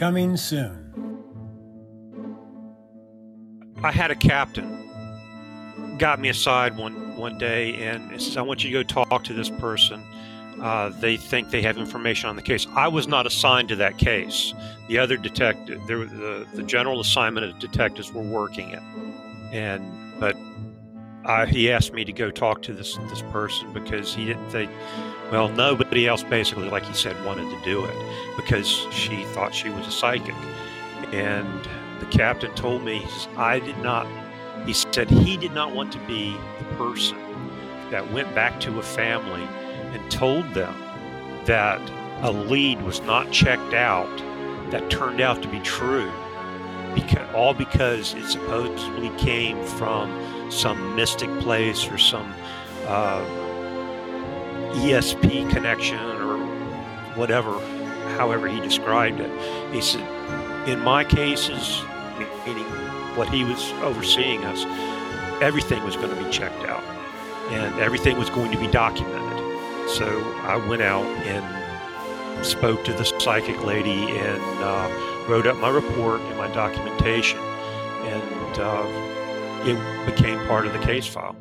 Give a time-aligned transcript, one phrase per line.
[0.00, 1.22] Coming soon.
[3.82, 4.88] I had a captain
[5.98, 9.34] got me aside one one day and says, "I want you to go talk to
[9.34, 10.02] this person.
[10.58, 13.98] Uh, they think they have information on the case." I was not assigned to that
[13.98, 14.54] case.
[14.88, 18.82] The other detective, the the general assignment of detectives were working it,
[19.52, 19.84] and
[20.18, 20.34] but
[21.24, 24.70] I, he asked me to go talk to this this person because he didn't think.
[25.30, 27.94] Well, nobody else basically, like he said, wanted to do it
[28.36, 30.34] because she thought she was a psychic,
[31.12, 31.68] and
[32.00, 33.06] the captain told me
[33.36, 34.06] I did not
[34.66, 37.16] he said he did not want to be the person
[37.90, 39.42] that went back to a family
[39.92, 40.74] and told them
[41.46, 41.80] that
[42.22, 44.10] a lead was not checked out
[44.70, 46.12] that turned out to be true
[46.94, 50.10] because all because it supposedly came from
[50.50, 52.34] some mystic place or some
[52.86, 53.24] uh,
[54.74, 56.38] ESP connection or
[57.16, 57.58] whatever,
[58.16, 59.72] however he described it.
[59.72, 60.06] He said,
[60.68, 61.82] in my cases,
[62.46, 62.64] meaning
[63.16, 64.64] what he was overseeing us,
[65.42, 66.82] everything was going to be checked out
[67.50, 69.38] and everything was going to be documented.
[69.88, 70.06] So
[70.42, 76.20] I went out and spoke to the psychic lady and uh, wrote up my report
[76.20, 79.19] and my documentation, and uh,
[79.66, 81.36] it became part of the case file.